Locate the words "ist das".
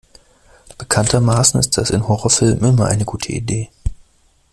1.59-1.91